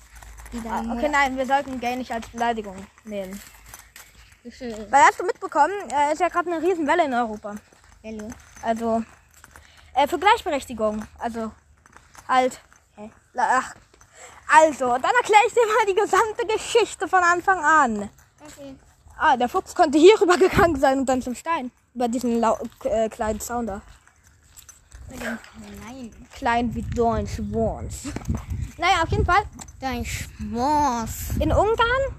Ah. 0.69 0.83
Okay, 0.97 1.09
nein, 1.09 1.37
wir 1.37 1.47
sollten 1.47 1.79
gay 1.79 1.95
nicht 1.97 2.11
als 2.11 2.27
Beleidigung 2.29 2.77
nehmen. 3.05 3.41
Sexuell. 4.43 4.87
Weil 4.91 5.03
hast 5.03 5.21
du 5.21 5.25
mitbekommen, 5.25 5.75
äh, 5.91 6.13
ist 6.13 6.21
ja 6.21 6.29
gerade 6.29 6.53
eine 6.53 6.63
Riesenwelle 6.63 7.05
in 7.05 7.15
Europa. 7.15 7.55
Welle. 8.03 8.29
Also, 8.63 9.03
äh, 9.95 10.07
für 10.07 10.19
Gleichberechtigung. 10.19 11.05
Also, 11.19 11.53
halt. 12.29 12.61
Hä? 12.97 13.11
Ach, 13.37 13.75
also, 14.49 14.87
dann 14.87 15.13
erkläre 15.21 15.43
ich 15.47 15.53
dir 15.53 15.67
mal 15.67 15.87
die 15.87 15.95
gesamte 15.95 16.47
Geschichte 16.47 17.07
von 17.07 17.23
Anfang 17.23 17.59
an. 17.59 18.11
Okay. 18.41 18.77
Ah, 19.19 19.37
der 19.37 19.49
Fuchs 19.49 19.75
konnte 19.75 19.99
hier 19.99 20.19
rüber 20.21 20.39
gegangen 20.39 20.77
sein 20.77 21.01
und 21.01 21.07
dann 21.07 21.21
zum 21.21 21.35
Stein. 21.35 21.71
Über 21.95 22.09
diesen 22.09 22.41
lau 22.41 22.59
äh, 22.85 23.09
kleinen 23.09 23.41
Sounder. 23.41 23.83
Nein. 25.11 26.15
Klein 26.35 26.75
wie 26.75 26.83
dein 26.83 27.27
Schwanz. 27.27 28.09
Naja, 28.77 29.03
auf 29.03 29.09
jeden 29.11 29.25
Fall. 29.25 29.43
Dein 29.81 30.05
Schmoss. 30.05 31.31
In 31.41 31.51
Ungarn, 31.51 32.15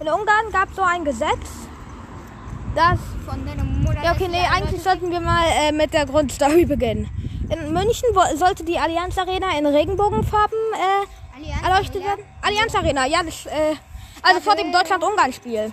in 0.00 0.08
Ungarn 0.08 0.50
gab 0.52 0.70
es 0.70 0.76
so 0.76 0.82
ein 0.82 1.04
Gesetz, 1.04 1.68
dass 2.74 2.98
von 3.28 3.44
deiner 3.46 3.64
Mutter. 3.64 4.02
Ja, 4.02 4.12
okay, 4.12 4.28
nee, 4.30 4.42
eigentlich 4.54 4.82
sollten 4.82 5.10
wir 5.10 5.20
mal 5.20 5.44
äh, 5.62 5.72
mit 5.72 5.92
der 5.92 6.06
Grundstory 6.06 6.64
beginnen. 6.64 7.08
In 7.50 7.72
München 7.72 8.08
sollte 8.36 8.64
die 8.64 8.78
Allianz 8.78 9.18
Arena 9.18 9.58
in 9.58 9.66
Regenbogenfarben 9.66 10.58
äh, 10.74 11.36
Allianz 11.36 11.62
erleuchtet 11.62 12.04
werden. 12.04 12.24
Allianz 12.42 12.74
Arena, 12.74 13.06
ja, 13.06 13.22
das, 13.22 13.46
äh, 13.46 13.74
also 14.22 14.40
vor 14.40 14.56
dem 14.56 14.72
Deutschland-Ungarn-Spiel. 14.72 15.72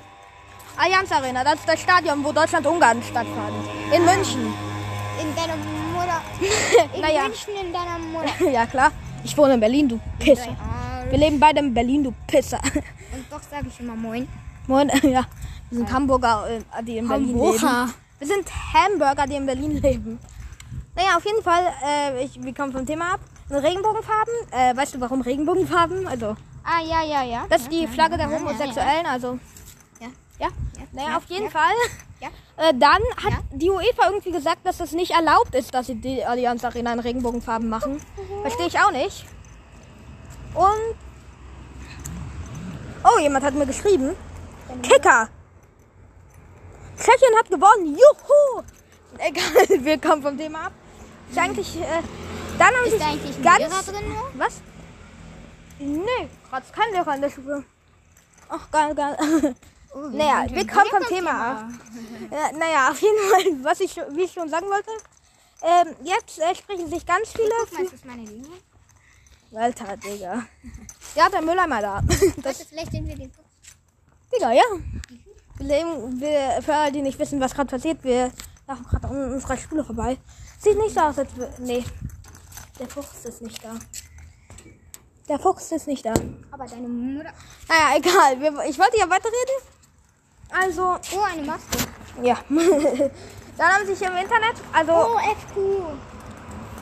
Allianz 0.77 1.11
Arena, 1.11 1.43
das 1.43 1.55
ist 1.55 1.69
das 1.69 1.79
Stadion, 1.81 2.23
wo 2.23 2.31
Deutschland-Ungarn 2.31 3.01
stattfand. 3.03 3.53
In 3.95 4.03
München. 4.05 4.53
In 5.21 5.35
deiner 5.35 5.55
Mutter. 5.55 6.21
In 6.95 7.01
Naja. 7.01 7.23
München 7.23 7.53
in 7.65 7.73
deiner 7.73 7.97
Mutter. 7.99 8.49
ja, 8.51 8.65
klar. 8.65 8.91
Ich 9.23 9.37
wohne 9.37 9.55
in 9.55 9.59
Berlin, 9.59 9.89
du 9.89 9.99
Pisser. 10.19 10.55
Wir 11.09 11.17
leben 11.17 11.39
beide 11.39 11.59
in 11.59 11.73
Berlin, 11.73 12.03
du 12.03 12.13
Pisser. 12.27 12.59
Und 13.17 13.25
doch 13.31 13.41
sage 13.41 13.67
ich 13.67 13.79
immer 13.79 13.95
Moin. 13.95 14.27
Moin, 14.67 14.89
ja. 15.03 15.25
Wir 15.69 15.77
sind 15.79 15.91
Hamburger, 15.91 16.47
äh, 16.49 16.83
die 16.83 16.97
in 16.97 17.07
Berlin 17.07 17.27
Hamburger. 17.29 17.85
leben. 17.85 17.93
Wir 18.19 18.27
sind 18.27 18.47
Hamburger, 18.73 19.25
die 19.27 19.35
in 19.35 19.45
Berlin 19.45 19.81
leben. 19.81 20.19
Naja, 20.95 21.17
auf 21.17 21.25
jeden 21.25 21.43
Fall, 21.43 21.63
äh, 21.85 22.23
ich, 22.23 22.41
wir 22.41 22.53
kommen 22.53 22.71
vom 22.71 22.85
Thema 22.85 23.13
ab. 23.15 23.19
Regenbogenfarben. 23.49 24.33
Äh, 24.51 24.75
weißt 24.75 24.95
du, 24.95 25.01
warum 25.01 25.21
Regenbogenfarben? 25.21 26.07
Also, 26.07 26.35
Ah, 26.63 26.81
ja, 26.81 27.01
ja, 27.03 27.23
ja. 27.23 27.45
das 27.49 27.61
ist 27.61 27.71
die 27.71 27.83
ja, 27.83 27.87
Flagge 27.87 28.17
der 28.17 28.25
ja, 28.27 28.33
ja, 28.33 28.39
Homosexuellen, 28.39 29.05
also. 29.05 29.39
Ja. 30.01 30.07
Ja? 30.39 30.47
Ja, 30.77 30.83
Naja, 30.91 31.09
ja, 31.09 31.17
auf 31.17 31.25
jeden 31.25 31.45
ja. 31.45 31.49
Fall. 31.49 31.73
Ja. 32.19 32.27
Äh, 32.57 32.73
dann 32.77 33.01
hat 33.23 33.31
Ja. 33.31 33.39
die 33.53 33.69
UEFA 33.69 34.07
irgendwie 34.07 34.31
gesagt, 34.31 34.65
dass 34.65 34.77
das 34.77 34.91
nicht 34.91 35.11
erlaubt 35.11 35.55
ist, 35.55 35.73
dass 35.73 35.87
sie 35.87 35.95
die 35.95 36.25
Allianz 36.25 36.65
Arena 36.65 36.91
in 36.93 36.99
Regenbogenfarben 36.99 37.69
machen. 37.69 38.01
Verstehe 38.41 38.67
ich 38.67 38.77
auch 38.79 38.91
nicht. 38.91 39.25
Und. 40.53 41.06
Oh, 43.07 43.19
jemand 43.19 43.45
hat 43.45 43.53
mir 43.53 43.65
geschrieben. 43.65 44.15
Kicker! 44.83 45.29
Tschechien 46.97 47.37
hat 47.37 47.49
gewonnen! 47.49 47.95
Juhu! 47.95 48.63
Egal, 49.17 49.83
wir 49.85 49.99
kommen 49.99 50.21
vom 50.21 50.37
Thema 50.37 50.67
ab. 50.67 50.71
Ist 51.29 51.37
eigentlich. 51.37 51.79
Äh, 51.81 52.01
dann 52.57 52.73
Ist 52.83 52.91
sich 52.91 52.99
da 52.99 53.07
eigentlich 53.07 53.43
ganz. 53.43 53.59
Lehrer 53.59 53.83
drin? 53.83 54.15
Was? 54.35 54.61
Nee, 55.79 56.29
gerade 56.49 56.65
ist 56.65 56.73
kein 56.73 56.91
Lehrer 56.91 57.15
in 57.15 57.21
der 57.21 57.29
Schule. 57.29 57.63
Ach, 58.49 58.71
gar, 58.71 58.93
gar. 58.93 59.17
Oh, 59.93 60.09
Naja, 60.11 60.45
wir 60.49 60.67
kommen 60.67 60.85
vom 60.89 61.03
Thema 61.07 61.31
ab. 61.31 61.65
Ja, 62.29 62.51
naja, 62.57 62.89
auf 62.91 62.99
jeden 62.99 63.17
Fall, 63.31 63.63
was 63.63 63.79
ich, 63.79 63.95
wie 64.11 64.23
ich 64.23 64.33
schon 64.33 64.49
sagen 64.49 64.67
wollte. 64.67 64.91
Ähm, 65.63 65.95
jetzt 66.03 66.39
äh, 66.39 66.53
sprechen 66.53 66.87
sich 66.89 67.05
ganz 67.05 67.31
viele. 67.31 67.49
Guck 67.61 67.73
mal, 67.73 67.83
ist 67.85 67.93
das 67.93 68.03
meine 68.03 68.23
Linie? 68.23 68.51
Für, 69.49 69.57
Alter, 69.59 69.97
Digga. 69.97 70.43
Ja, 71.15 71.29
der 71.29 71.41
Mülleimer 71.41 71.81
da. 71.81 72.01
Das 72.43 72.63
vielleicht 72.63 72.91
sind 72.91 73.07
wir 73.07 73.15
den 73.15 73.31
Digga, 74.33 74.51
ja. 74.51 74.63
Wir 75.57 75.65
leben, 75.67 76.19
wir, 76.19 76.61
für 76.61 76.73
alle, 76.75 76.91
die 76.91 77.01
nicht 77.01 77.17
wissen, 77.17 77.39
was 77.39 77.53
gerade 77.53 77.69
passiert, 77.69 78.03
wir 78.03 78.31
laufen 78.67 78.83
gerade 78.89 79.07
an 79.07 79.33
unserer 79.33 79.57
Schule 79.57 79.83
vorbei. 79.83 80.17
Sieht 80.59 80.77
nicht 80.77 80.93
so 80.93 80.99
aus, 81.01 81.17
als 81.17 81.35
wir. 81.35 81.49
Nee. 81.59 81.83
Der 82.79 82.87
Fuchs 82.87 83.25
ist 83.25 83.41
nicht 83.41 83.63
da. 83.63 83.73
Der 85.27 85.39
Fuchs 85.39 85.71
ist 85.71 85.87
nicht 85.87 86.05
da. 86.05 86.13
Aber 86.51 86.65
deine 86.65 86.87
Mutter. 86.87 87.31
Naja, 87.67 87.97
egal. 87.97 88.39
Wir, 88.39 88.65
ich 88.69 88.77
wollte 88.77 88.97
ja 88.97 89.09
weiterreden. 89.09 89.57
Also, 90.49 90.97
Oh, 91.15 91.23
eine 91.23 91.43
Maske. 91.43 91.77
ja. 92.21 92.37
Dann 93.57 93.67
haben 93.71 93.85
sich 93.87 93.99
im 94.01 94.15
Internet, 94.15 94.55
also, 94.71 94.93
Oh, 94.93 95.17
FQ. 95.17 95.55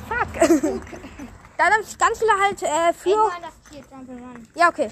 fuck. 0.09 0.71
Dann 1.57 1.73
haben 1.73 1.83
sich 1.83 1.97
ganz 1.97 2.19
viele 2.19 2.31
halt 2.41 2.63
äh, 2.63 2.93
für. 2.93 3.31
Ja, 4.55 4.69
okay. 4.69 4.91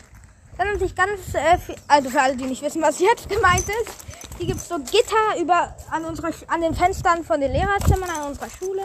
Dann 0.58 0.68
haben 0.68 0.80
sich 0.80 0.96
ganz, 0.96 1.34
äh, 1.34 1.58
viel, 1.58 1.76
also 1.88 2.10
für 2.10 2.22
alle, 2.22 2.36
die 2.36 2.46
nicht 2.46 2.62
wissen, 2.62 2.82
was 2.82 3.00
jetzt 3.00 3.28
gemeint 3.36 3.68
ist, 3.68 4.06
hier 4.38 4.48
gibt 4.48 4.60
es 4.60 4.68
so 4.68 4.78
Gitter 4.80 5.40
über, 5.40 5.76
an, 5.90 6.06
unserer, 6.06 6.32
an 6.48 6.62
den 6.62 6.74
Fenstern 6.74 7.24
von 7.24 7.40
den 7.40 7.52
Lehrerzimmern 7.52 8.10
an 8.10 8.28
unserer 8.30 8.50
Schule. 8.50 8.84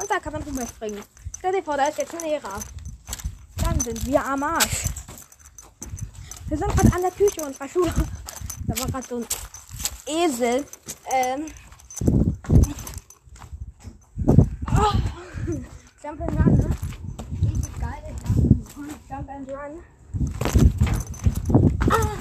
Und 0.00 0.10
da 0.10 0.18
kann 0.18 0.32
man 0.32 0.44
drüber 0.44 0.66
springen. 0.66 1.02
Stell 1.38 1.52
dir 1.52 1.62
vor, 1.62 1.76
da 1.76 1.86
ist 1.86 1.98
jetzt 1.98 2.14
ein 2.14 2.20
Lehrer. 2.20 2.60
Dann 3.62 3.80
sind 3.80 4.06
wir 4.06 4.24
am 4.24 4.42
Arsch. 4.42 4.84
Wir 6.48 6.58
sind 6.58 6.76
gerade 6.76 6.94
an 6.94 7.02
der 7.02 7.10
Küche 7.10 7.44
unserer 7.44 7.68
Schule. 7.68 7.92
Da 8.66 8.78
war 8.78 8.86
gerade 8.86 9.06
so 9.06 9.16
ein 9.16 9.26
Esel. 10.06 10.64
Ähm. 11.12 11.46
Oh. 14.66 14.92
Jump 16.02 16.20
and 16.22 16.38
run, 16.38 16.56
ne? 16.56 16.70
Richtig 17.42 17.78
geil, 17.78 18.14
Jump 19.08 19.28
and 19.30 19.48
run. 19.48 19.82
Ah. 21.90 22.16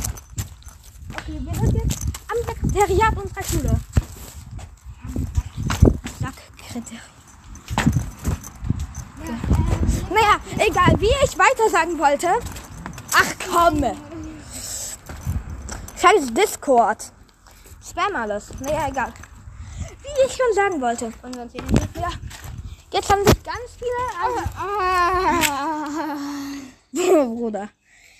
Okay, 1.17 1.39
wir 1.41 1.55
sind 1.55 1.74
jetzt 1.74 2.05
am 2.29 2.38
Sekretariat 2.45 3.17
unserer 3.17 3.43
Schule. 3.43 3.79
Sekretariat. 6.19 7.01
Naja, 10.10 10.39
egal, 10.60 11.01
wie 11.01 11.13
ich 11.24 11.38
weiter 11.39 11.69
sagen 11.72 11.98
wollte. 11.98 12.27
Ach 13.13 13.33
komm. 13.50 13.83
Scheiß 16.00 16.33
Discord. 16.33 17.12
Spam 17.83 18.15
alles. 18.15 18.51
Naja, 18.60 18.89
egal. 18.89 19.13
Wie 19.79 20.27
ich 20.27 20.33
schon 20.33 20.53
sagen 20.53 20.79
wollte. 20.81 21.12
Und 21.24 21.36
sonst 21.36 21.53
sehen 21.53 21.65
wir 21.69 22.01
Ja. 22.01 22.10
Jetzt 22.93 23.09
haben 23.12 23.25
sich 23.25 23.43
ganz 23.43 23.59
viele. 23.77 23.91
Also, 24.23 24.39
Bruder. 27.35 27.69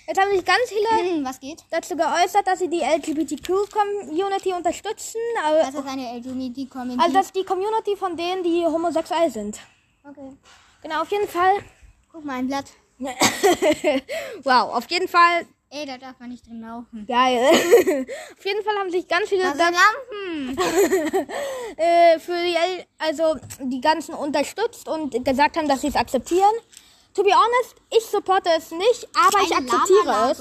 Jetzt 0.06 0.20
haben 0.20 0.30
sich 0.32 0.44
ganz 0.44 0.60
viele 0.68 0.88
Hm, 1.14 1.24
Was 1.24 1.40
geht? 1.40 1.64
dazu 1.70 1.96
geäußert, 1.96 2.46
dass 2.46 2.58
sie 2.58 2.68
die 2.68 2.80
LGBTQ-Community 2.82 4.52
unterstützen. 4.52 5.18
Das 5.36 5.74
Aber, 5.74 5.78
ist 5.80 5.86
eine 5.88 6.18
LGBT-Community. 6.18 7.00
also 7.02 7.14
das 7.14 7.26
ist 7.26 7.36
die 7.36 7.44
Community 7.44 7.96
von 7.96 8.14
denen, 8.16 8.42
die 8.42 8.64
homosexuell 8.66 9.30
sind. 9.30 9.58
okay. 10.08 10.32
Genau, 10.82 11.00
auf 11.02 11.10
jeden 11.10 11.26
Fall. 11.28 11.54
Guck 12.12 12.24
mal, 12.26 12.34
ein 12.34 12.46
Blatt. 12.48 12.66
wow, 14.44 14.74
auf 14.74 14.90
jeden 14.90 15.08
Fall 15.08 15.46
Ey, 15.76 15.86
da 15.86 15.98
darf 15.98 16.20
man 16.20 16.28
nicht 16.28 16.46
drin 16.46 16.60
laufen. 16.60 17.04
geil. 17.04 17.48
auf 18.38 18.44
jeden 18.44 18.62
Fall 18.62 18.76
haben 18.78 18.92
sich 18.92 19.08
ganz 19.08 19.28
viele 19.28 19.42
sind 19.42 19.58
Lampen. 19.58 20.56
äh, 21.76 22.16
für 22.20 22.36
die, 22.36 22.56
also 22.96 23.34
die 23.58 23.80
ganzen 23.80 24.14
unterstützt 24.14 24.86
und 24.86 25.24
gesagt 25.24 25.56
haben, 25.56 25.66
dass 25.66 25.80
sie 25.80 25.88
es 25.88 25.96
akzeptieren. 25.96 26.52
To 27.14 27.24
be 27.24 27.30
honest, 27.30 27.74
ich 27.90 28.04
supporte 28.04 28.50
es 28.56 28.70
nicht, 28.70 29.08
aber 29.14 29.42
ich 29.42 29.56
Eine 29.56 29.68
akzeptiere 29.68 30.30
es. 30.30 30.40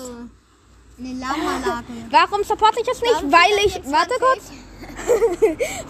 Eine 0.99 1.19
Lamalage. 1.19 1.93
Warum 2.11 2.43
supporte 2.43 2.81
ich 2.81 2.87
es 2.87 3.01
nicht? 3.01 3.23
Weil 3.23 3.65
ich, 3.65 3.91
warte 3.91 4.13
kurz, 4.19 4.51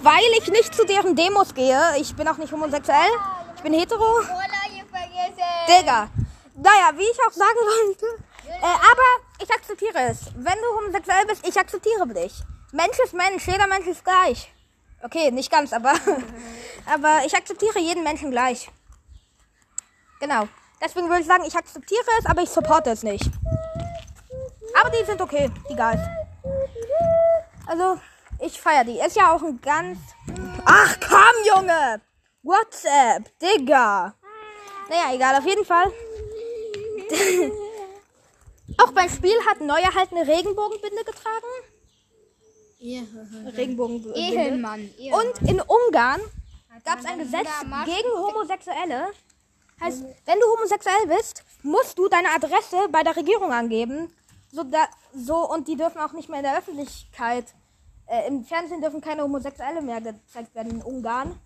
weil 0.04 0.24
ich 0.40 0.50
nicht 0.52 0.74
zu 0.74 0.86
deren 0.86 1.18
Demos 1.18 1.54
gehe. 1.54 1.98
Ich 2.00 2.16
bin 2.16 2.30
auch 2.30 2.38
nicht 2.38 2.54
homosexuell. 2.54 3.12
Ich 3.58 3.62
bin 3.62 3.74
hetero. 3.74 4.22
Cola. 4.22 4.54
Digga. 5.68 6.10
Naja, 6.56 6.92
wie 6.96 7.04
ich 7.04 7.20
auch 7.28 7.32
sagen 7.34 7.58
wollte. 7.58 8.06
Äh, 8.48 8.64
aber 8.64 9.24
ich 9.42 9.52
akzeptiere 9.52 10.00
es. 10.10 10.26
Wenn 10.36 10.58
du 10.58 10.78
homosexuell 10.78 11.26
bist, 11.26 11.48
ich 11.48 11.58
akzeptiere 11.58 12.08
dich. 12.08 12.34
Mensch 12.72 12.98
ist 13.04 13.14
Mensch, 13.14 13.48
jeder 13.48 13.68
Mensch 13.68 13.88
ist 13.88 14.04
gleich. 14.04 14.52
Okay, 15.04 15.32
nicht 15.32 15.52
ganz, 15.52 15.74
aber, 15.74 15.94
aber 16.86 17.22
ich 17.26 17.36
akzeptiere 17.36 17.80
jeden 17.80 18.04
Menschen 18.04 18.32
gleich. 18.32 18.70
Genau. 20.20 20.48
Deswegen 20.82 21.08
würde 21.08 21.22
ich 21.22 21.28
sagen, 21.28 21.44
ich 21.46 21.56
akzeptiere 21.56 22.04
es, 22.20 22.26
aber 22.26 22.42
ich 22.42 22.50
supporte 22.50 22.90
es 22.90 23.04
nicht. 23.04 23.30
Aber 24.80 24.90
die 24.90 25.06
sind 25.06 25.22
okay, 25.22 25.52
die 25.70 25.76
Guys. 25.76 26.00
Also, 27.68 28.00
ich 28.40 28.60
feiere 28.60 28.84
die. 28.84 29.00
Ist 29.00 29.16
ja 29.16 29.34
auch 29.34 29.42
ein 29.42 29.62
ganz. 29.62 30.00
Ach 30.66 30.98
komm, 31.00 31.46
Junge! 31.56 32.02
WhatsApp, 32.42 33.32
Digga! 33.40 34.14
Naja, 34.90 35.14
egal, 35.14 35.36
auf 35.36 35.46
jeden 35.46 35.66
Fall. 35.66 35.92
Auch 38.78 38.92
beim 38.92 39.10
Spiel 39.10 39.36
hat 39.50 39.62
Neuer 39.62 39.94
halt 39.94 40.12
eine 40.12 40.28
Regenbogenbinde 40.28 41.04
getragen. 41.04 41.48
Regenbogenbinde. 43.56 44.20
Ehelmann. 44.20 44.90
Und 44.98 45.50
in 45.50 45.62
Ungarn 45.62 46.22
gab 46.84 47.00
es 47.00 47.06
ein 47.06 47.20
Gesetz 47.20 47.50
gegen 47.86 48.10
Homosexuelle. 48.16 49.08
Heißt, 49.80 50.04
wenn 50.26 50.40
du 50.40 50.46
homosexuell 50.56 51.08
bist, 51.08 51.44
musst 51.62 51.98
du 51.98 52.08
deine 52.08 52.30
Adresse 52.30 52.88
bei 52.92 53.04
der 53.04 53.16
Regierung 53.16 53.52
angeben. 53.52 54.14
So, 54.52 54.64
da, 54.64 54.88
so 55.14 55.50
und 55.50 55.68
die 55.68 55.76
dürfen 55.76 56.00
auch 56.00 56.14
nicht 56.14 56.30
mehr 56.30 56.40
in 56.40 56.46
der 56.46 56.58
Öffentlichkeit. 56.58 57.46
Äh, 58.06 58.28
Im 58.28 58.46
Fernsehen 58.46 58.82
dürfen 58.82 59.02
keine 59.02 59.24
Homosexuelle 59.24 59.82
mehr 59.82 60.00
gezeigt 60.00 60.54
werden 60.56 60.74
in 60.74 60.82
Ungarn. 60.82 61.40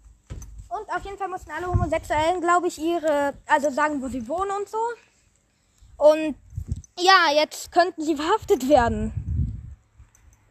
Und 0.69 0.93
auf 0.93 1.03
jeden 1.03 1.17
Fall 1.17 1.29
mussten 1.29 1.51
alle 1.51 1.67
Homosexuellen, 1.67 2.41
glaube 2.41 2.67
ich, 2.67 2.77
ihre, 2.77 3.33
also 3.45 3.71
sagen, 3.71 4.01
wo 4.01 4.07
sie 4.07 4.27
wohnen 4.27 4.51
und 4.51 4.69
so. 4.69 4.77
Und 5.97 6.36
ja, 6.99 7.31
jetzt 7.33 7.71
könnten 7.71 8.01
sie 8.01 8.15
verhaftet 8.15 8.67
werden. 8.69 9.13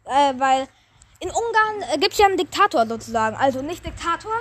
Äh, 0.05 0.35
weil 0.39 0.69
in 1.21 1.29
Ungarn 1.31 1.83
äh, 1.93 1.99
gibt 1.99 2.13
es 2.13 2.19
ja 2.19 2.27
einen 2.27 2.37
Diktator 2.37 2.87
sozusagen. 2.87 3.37
Also 3.37 3.63
nicht 3.63 3.85
Diktator, 3.85 4.33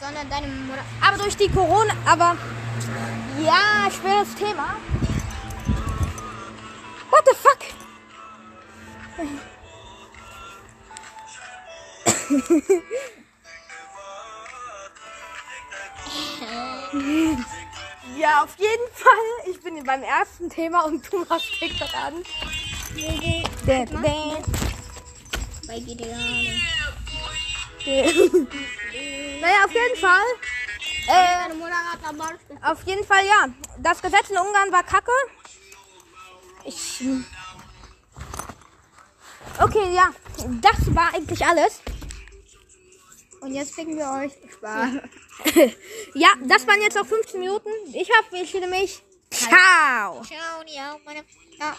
Sondern 0.00 0.28
deine 0.30 0.46
Mutter. 0.46 0.82
aber 1.06 1.18
durch 1.18 1.36
die 1.36 1.48
Corona, 1.48 1.94
aber 2.06 2.36
ja, 3.42 3.90
schweres 3.90 4.34
Thema. 4.34 4.76
What 7.10 7.24
the 7.26 7.34
fuck? 7.36 7.58
ja, 18.18 18.42
auf 18.42 18.56
jeden 18.58 18.92
Fall. 18.92 19.50
Ich 19.50 19.60
bin 19.60 19.82
beim 19.84 20.02
ersten 20.02 20.48
Thema 20.50 20.84
und 20.84 21.12
du 21.12 21.24
machst 21.28 21.50
TikTok 21.58 21.94
an. 21.94 22.22
Dä, 22.96 23.44
dä, 23.66 23.86
Bei 25.66 25.78
GTA. 25.80 26.16
naja, 29.40 29.64
auf 29.64 29.72
jeden 29.72 29.96
Fall. 30.00 30.26
Äh, 31.06 31.50
auf 32.62 32.82
jeden 32.84 33.04
Fall, 33.04 33.26
ja. 33.26 33.48
Das 33.78 34.00
Gesetz 34.00 34.30
in 34.30 34.38
Ungarn 34.38 34.72
war 34.72 34.82
kacke. 34.82 35.12
Ich. 36.64 37.02
Okay, 39.60 39.94
ja. 39.94 40.10
Das 40.60 40.94
war 40.94 41.14
eigentlich 41.14 41.44
alles. 41.44 41.80
Und 43.40 43.52
jetzt 43.54 43.74
ficken 43.74 43.96
wir 43.98 44.10
euch. 44.10 44.32
Spaß. 44.64 44.90
Ja, 46.14 46.28
das 46.44 46.66
waren 46.66 46.80
jetzt 46.80 46.96
auch 46.96 47.04
15 47.06 47.40
Minuten. 47.40 47.68
Ich 47.92 48.08
hoffe, 48.08 48.36
ich 48.36 48.50
fühle 48.50 48.68
mich. 48.68 49.02
Ciao. 49.30 50.22
Ciao, 50.22 50.62
ja, 50.66 50.96
meine. 51.04 51.24
Ja. 51.58 51.76